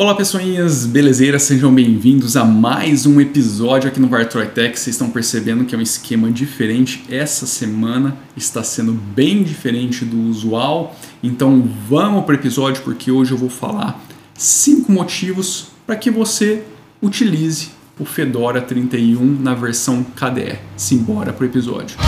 [0.00, 4.70] Olá pessoinhas, belezeiras, sejam bem-vindos a mais um episódio aqui no Vartroy Tech.
[4.70, 7.04] Vocês estão percebendo que é um esquema diferente.
[7.10, 10.96] Essa semana está sendo bem diferente do usual.
[11.22, 14.02] Então vamos para o episódio porque hoje eu vou falar
[14.32, 16.62] cinco motivos para que você
[17.02, 20.60] utilize o Fedora 31 na versão KDE.
[20.78, 21.98] Simbora para o episódio.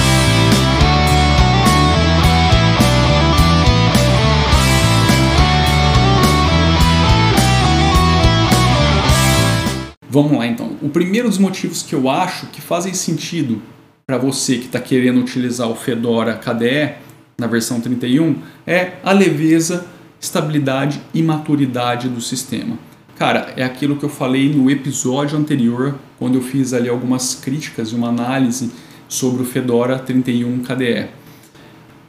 [10.12, 10.76] Vamos lá então.
[10.82, 13.62] O primeiro dos motivos que eu acho que fazem sentido
[14.07, 16.96] para você que está querendo utilizar o Fedora KDE
[17.39, 18.36] na versão 31
[18.67, 19.86] é a leveza,
[20.20, 22.79] estabilidade e maturidade do sistema.
[23.17, 27.89] Cara, é aquilo que eu falei no episódio anterior, quando eu fiz ali algumas críticas
[27.89, 28.70] e uma análise
[29.08, 31.06] sobre o Fedora 31 KDE.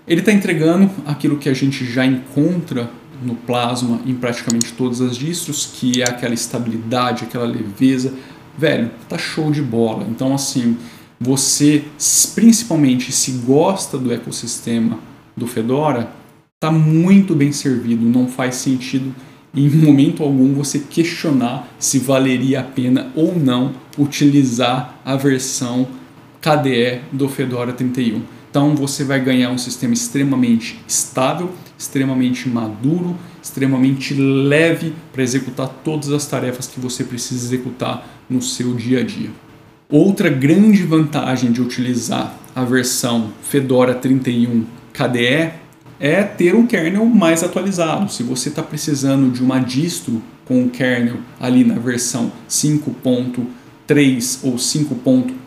[0.06, 2.90] Ele está entregando aquilo que a gente já encontra
[3.24, 8.14] no plasma em praticamente todas as distros, que é aquela estabilidade, aquela leveza.
[8.58, 10.06] Velho, tá show de bola.
[10.10, 10.78] Então, assim,
[11.20, 11.86] você,
[12.36, 15.00] principalmente se gosta do ecossistema
[15.36, 16.12] do Fedora,
[16.60, 18.06] tá muito bem servido.
[18.06, 19.14] Não faz sentido
[19.56, 25.88] em momento algum você questionar se valeria a pena ou não utilizar a versão
[26.42, 28.22] KDE do Fedora 31.
[28.50, 36.12] Então você vai ganhar um sistema extremamente estável, extremamente maduro, extremamente leve para executar todas
[36.12, 39.30] as tarefas que você precisa executar no seu dia a dia.
[39.90, 45.52] Outra grande vantagem de utilizar a versão Fedora 31 KDE
[46.00, 48.12] é ter um kernel mais atualizado.
[48.12, 54.58] Se você está precisando de uma distro com o kernel ali na versão 5.3 ou
[54.58, 54.98] 5.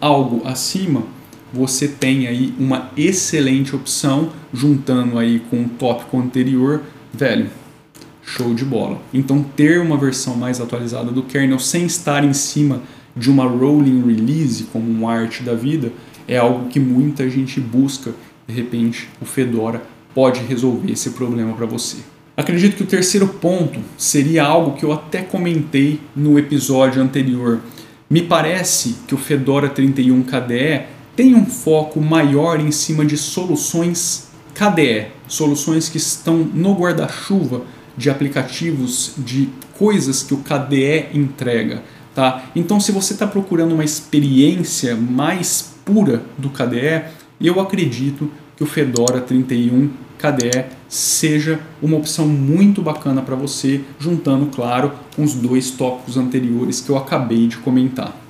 [0.01, 1.03] algo acima,
[1.57, 7.49] você tem aí uma excelente opção juntando aí com o tópico anterior, velho,
[8.23, 9.01] show de bola.
[9.13, 12.83] Então ter uma versão mais atualizada do kernel sem estar em cima
[13.17, 15.91] de uma rolling release como um art da vida
[16.29, 18.13] é algo que muita gente busca.
[18.47, 19.83] De repente, o Fedora
[20.15, 21.97] pode resolver esse problema para você.
[22.37, 27.61] Acredito que o terceiro ponto seria algo que eu até comentei no episódio anterior.
[28.11, 34.29] Me parece que o Fedora 31 KDE tem um foco maior em cima de soluções
[34.55, 37.63] KDE, soluções que estão no guarda-chuva
[37.97, 41.83] de aplicativos, de coisas que o KDE entrega.
[42.15, 42.45] Tá?
[42.55, 47.05] Então, se você está procurando uma experiência mais pura do KDE,
[47.41, 54.47] eu acredito que o Fedora 31 KDE seja uma opção muito bacana para você, juntando,
[54.47, 58.26] claro, com os dois tópicos anteriores que eu acabei de comentar.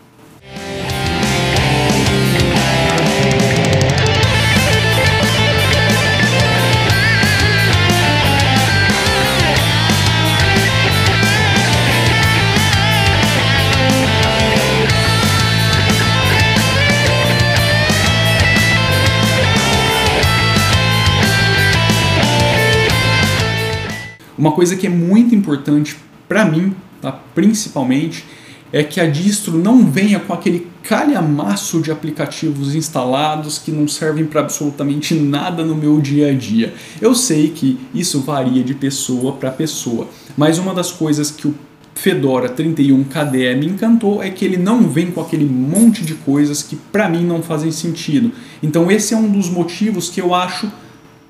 [24.38, 25.96] Uma coisa que é muito importante
[26.28, 27.12] para mim, tá?
[27.34, 28.24] principalmente,
[28.72, 34.24] é que a distro não venha com aquele calhamaço de aplicativos instalados que não servem
[34.24, 36.74] para absolutamente nada no meu dia a dia.
[37.00, 41.54] Eu sei que isso varia de pessoa para pessoa, mas uma das coisas que o
[41.94, 46.62] Fedora 31 KDE me encantou é que ele não vem com aquele monte de coisas
[46.62, 48.30] que para mim não fazem sentido.
[48.62, 50.70] Então esse é um dos motivos que eu acho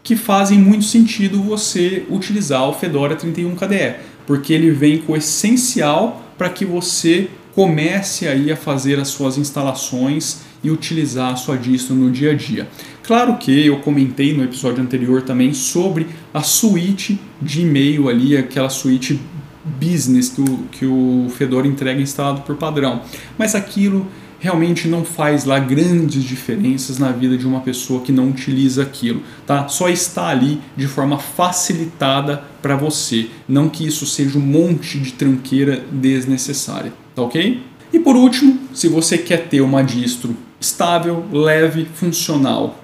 [0.06, 5.16] que fazem muito sentido você utilizar o Fedora 31 KDE, porque ele vem com o
[5.16, 11.56] essencial para que você comece aí a fazer as suas instalações e utilizar a sua
[11.56, 12.68] distro no dia a dia.
[13.02, 18.70] Claro que eu comentei no episódio anterior também sobre a suíte de e-mail ali, aquela
[18.70, 19.18] suíte
[19.64, 23.02] business que o, que o Fedora entrega instalado por padrão.
[23.36, 24.06] Mas aquilo
[24.38, 29.22] realmente não faz lá grandes diferenças na vida de uma pessoa que não utiliza aquilo,
[29.46, 29.68] tá?
[29.68, 35.12] Só está ali de forma facilitada para você, não que isso seja um monte de
[35.12, 37.62] tranqueira desnecessária, tá ok?
[37.92, 42.80] E por último, se você quer ter uma distro estável, leve, funcional,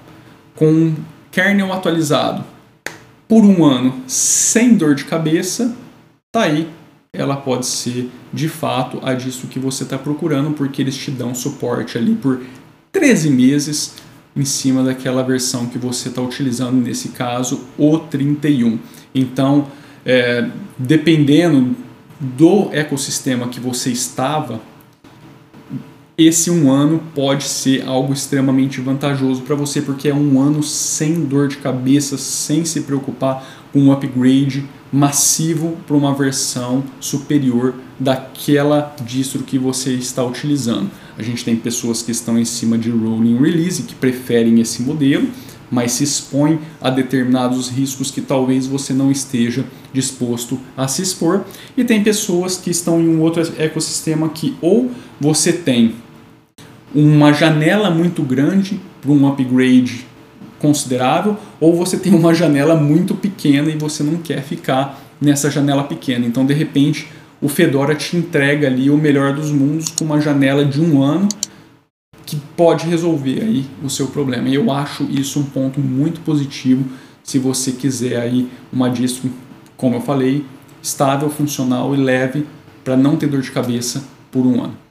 [0.55, 0.93] com
[1.31, 2.43] kernel atualizado
[3.27, 5.75] por um ano sem dor de cabeça,
[6.31, 6.67] tá aí
[7.15, 11.35] ela pode ser de fato a disso que você está procurando, porque eles te dão
[11.35, 12.41] suporte ali por
[12.91, 13.93] 13 meses
[14.35, 18.79] em cima daquela versão que você está utilizando, nesse caso, o 31.
[19.13, 19.67] Então,
[20.03, 21.75] é, dependendo
[22.19, 24.59] do ecossistema que você estava,
[26.17, 31.25] esse um ano pode ser algo extremamente vantajoso para você, porque é um ano sem
[31.25, 38.95] dor de cabeça, sem se preocupar com um upgrade massivo para uma versão superior daquela
[39.03, 40.91] distro que você está utilizando.
[41.17, 45.27] A gente tem pessoas que estão em cima de rolling release que preferem esse modelo,
[45.71, 51.43] mas se expõem a determinados riscos que talvez você não esteja disposto a se expor.
[51.75, 55.95] E tem pessoas que estão em um outro ecossistema que ou você tem
[56.93, 60.05] uma janela muito grande para um upgrade
[60.63, 65.83] considerável, ou você tem uma janela muito pequena e você não quer ficar nessa janela
[65.83, 66.25] pequena.
[66.25, 67.09] Então, de repente,
[67.41, 71.27] o Fedora te entrega ali o melhor dos mundos com uma janela de um ano
[72.25, 74.47] que pode resolver aí o seu problema.
[74.47, 76.85] E eu acho isso um ponto muito positivo
[77.21, 79.29] se você quiser aí uma distro,
[79.75, 80.45] como eu falei,
[80.81, 82.45] estável, funcional e leve
[82.85, 84.01] para não ter dor de cabeça
[84.31, 84.82] por um ano.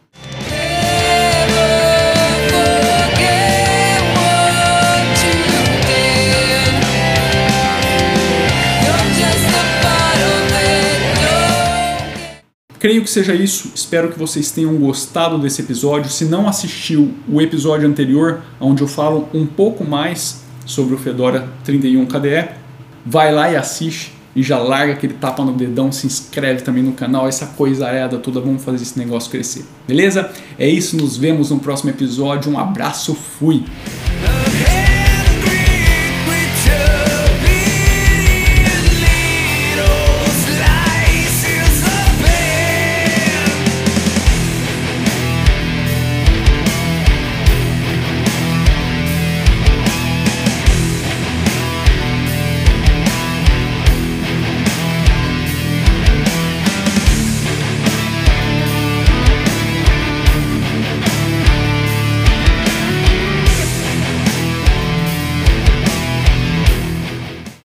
[12.83, 13.71] Creio que seja isso.
[13.77, 16.11] Espero que vocês tenham gostado desse episódio.
[16.11, 21.49] Se não assistiu o episódio anterior, onde eu falo um pouco mais sobre o Fedora
[21.63, 22.49] 31 KDE,
[23.07, 26.91] vai lá e assiste e já larga aquele tapa no dedão, se inscreve também no
[26.91, 29.65] canal, essa coisa arada toda, vamos fazer esse negócio crescer.
[29.87, 30.33] Beleza?
[30.59, 32.51] É isso, nos vemos no próximo episódio.
[32.51, 33.63] Um abraço, fui!